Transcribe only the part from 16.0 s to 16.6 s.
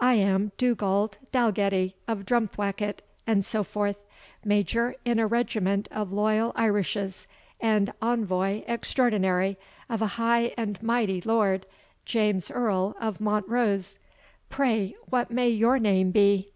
be?"